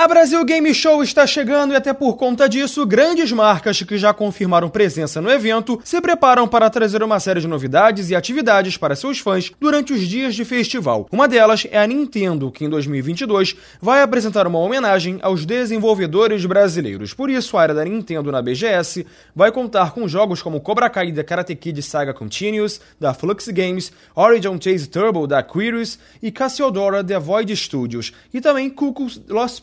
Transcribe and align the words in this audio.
A 0.00 0.08
Brasil 0.08 0.42
Game 0.46 0.72
Show 0.72 1.02
está 1.02 1.26
chegando 1.26 1.74
e 1.74 1.76
até 1.76 1.92
por 1.92 2.16
conta 2.16 2.48
disso, 2.48 2.86
grandes 2.86 3.30
marcas 3.32 3.82
que 3.82 3.98
já 3.98 4.14
confirmaram 4.14 4.70
presença 4.70 5.20
no 5.20 5.30
evento 5.30 5.78
se 5.84 6.00
preparam 6.00 6.48
para 6.48 6.70
trazer 6.70 7.02
uma 7.02 7.20
série 7.20 7.40
de 7.40 7.46
novidades 7.46 8.08
e 8.08 8.16
atividades 8.16 8.78
para 8.78 8.96
seus 8.96 9.18
fãs 9.18 9.52
durante 9.60 9.92
os 9.92 10.00
dias 10.00 10.34
de 10.34 10.42
festival. 10.42 11.06
Uma 11.12 11.28
delas 11.28 11.66
é 11.70 11.78
a 11.78 11.86
Nintendo, 11.86 12.50
que 12.50 12.64
em 12.64 12.70
2022 12.70 13.54
vai 13.78 14.00
apresentar 14.00 14.46
uma 14.46 14.58
homenagem 14.58 15.18
aos 15.20 15.44
desenvolvedores 15.44 16.46
brasileiros. 16.46 17.12
Por 17.12 17.28
isso, 17.28 17.58
a 17.58 17.60
área 17.60 17.74
da 17.74 17.84
Nintendo 17.84 18.32
na 18.32 18.40
BGS 18.40 19.06
vai 19.36 19.52
contar 19.52 19.92
com 19.92 20.08
jogos 20.08 20.40
como 20.40 20.62
Cobra 20.62 20.88
Kai 20.88 21.12
da 21.12 21.22
Karate 21.22 21.54
Kid 21.54 21.82
Saga 21.82 22.14
Continuous, 22.14 22.80
da 22.98 23.12
Flux 23.12 23.48
Games, 23.48 23.92
Origin 24.16 24.58
Chase 24.58 24.88
Turbo 24.88 25.26
da 25.26 25.42
Quirius 25.42 25.98
e 26.22 26.32
Cassiodora 26.32 27.02
da 27.02 27.18
Void 27.18 27.54
Studios, 27.54 28.14
e 28.32 28.40
também 28.40 28.70
Cuckoo's 28.70 29.20
Lost 29.28 29.62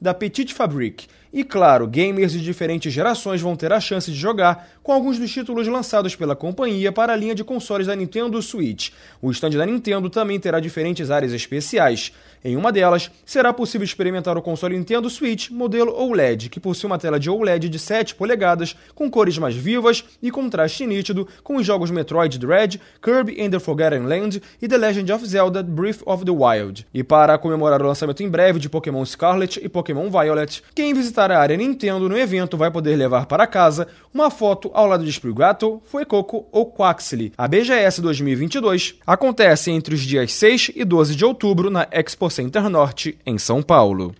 Da 0.00 0.14
Petite 0.14 0.54
Fabrique. 0.54 1.06
E 1.36 1.42
claro, 1.42 1.88
gamers 1.88 2.30
de 2.30 2.40
diferentes 2.40 2.92
gerações 2.92 3.40
vão 3.40 3.56
ter 3.56 3.72
a 3.72 3.80
chance 3.80 4.08
de 4.08 4.16
jogar 4.16 4.68
com 4.84 4.92
alguns 4.92 5.18
dos 5.18 5.32
títulos 5.32 5.66
lançados 5.66 6.14
pela 6.14 6.36
companhia 6.36 6.92
para 6.92 7.12
a 7.12 7.16
linha 7.16 7.34
de 7.34 7.42
consoles 7.42 7.88
da 7.88 7.96
Nintendo 7.96 8.40
Switch. 8.40 8.90
O 9.20 9.32
stand 9.32 9.50
da 9.50 9.66
Nintendo 9.66 10.08
também 10.08 10.38
terá 10.38 10.60
diferentes 10.60 11.10
áreas 11.10 11.32
especiais. 11.32 12.12
Em 12.44 12.54
uma 12.56 12.70
delas, 12.70 13.10
será 13.24 13.52
possível 13.52 13.84
experimentar 13.84 14.36
o 14.36 14.42
console 14.42 14.76
Nintendo 14.76 15.08
Switch 15.10 15.50
modelo 15.50 15.92
OLED, 15.92 16.50
que 16.50 16.60
possui 16.60 16.86
uma 16.86 16.98
tela 16.98 17.18
de 17.18 17.30
OLED 17.30 17.68
de 17.70 17.78
7 17.78 18.14
polegadas, 18.14 18.76
com 18.94 19.10
cores 19.10 19.36
mais 19.38 19.56
vivas 19.56 20.04
e 20.22 20.30
contraste 20.30 20.86
nítido, 20.86 21.26
com 21.42 21.56
os 21.56 21.66
jogos 21.66 21.90
Metroid 21.90 22.38
Dread, 22.38 22.80
Kirby 23.02 23.42
and 23.42 23.50
the 23.50 23.58
Forgotten 23.58 24.06
Land 24.06 24.42
e 24.60 24.68
The 24.68 24.76
Legend 24.76 25.12
of 25.12 25.26
Zelda 25.26 25.62
Breath 25.62 26.02
of 26.04 26.24
the 26.24 26.30
Wild. 26.30 26.86
E 26.92 27.02
para 27.02 27.38
comemorar 27.38 27.82
o 27.82 27.86
lançamento 27.86 28.22
em 28.22 28.28
breve 28.28 28.60
de 28.60 28.68
Pokémon 28.68 29.04
Scarlet 29.04 29.53
e 29.62 29.68
Pokémon 29.68 30.10
Violet, 30.10 30.62
quem 30.74 30.94
visitar 30.94 31.30
a 31.30 31.38
área 31.38 31.56
Nintendo 31.56 32.08
no 32.08 32.16
evento 32.16 32.56
vai 32.56 32.70
poder 32.70 32.96
levar 32.96 33.26
para 33.26 33.46
casa 33.46 33.86
uma 34.12 34.30
foto 34.30 34.70
ao 34.74 34.86
lado 34.86 35.04
de 35.04 35.10
Sprigato, 35.10 35.82
Fuecoco 35.84 36.46
ou 36.50 36.72
Quaxley. 36.72 37.32
A 37.36 37.46
BGS 37.46 38.00
2022 38.00 38.96
acontece 39.06 39.70
entre 39.70 39.94
os 39.94 40.00
dias 40.00 40.32
6 40.32 40.72
e 40.74 40.84
12 40.84 41.14
de 41.14 41.24
outubro 41.24 41.70
na 41.70 41.86
Expo 41.90 42.30
Center 42.30 42.68
Norte, 42.68 43.18
em 43.26 43.38
São 43.38 43.62
Paulo. 43.62 44.14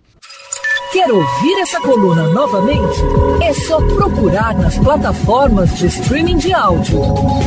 Quer 0.95 1.11
ouvir 1.11 1.59
essa 1.59 1.81
coluna 1.81 2.29
novamente? 2.29 3.01
É 3.43 3.53
só 3.53 3.81
procurar 3.81 4.57
nas 4.57 4.77
plataformas 4.77 5.77
de 5.77 5.87
streaming 5.87 6.37
de 6.37 6.53
áudio. 6.53 7.01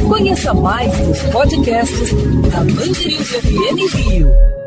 Conheça 0.06 0.52
mais 0.52 0.94
dos 0.98 1.22
podcasts 1.32 2.12
da 2.50 2.58
Mandirinhos 2.58 3.28
FM 3.30 3.94
Rio. 3.94 4.57